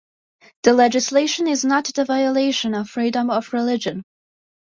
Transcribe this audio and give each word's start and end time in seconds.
The 0.63 0.73
legislation 0.73 1.45
is 1.47 1.63
not 1.63 1.91
the 1.93 2.05
violation 2.05 2.73
of 2.73 2.89
freedom 2.89 3.29
of 3.29 3.53
religion. 3.53 4.01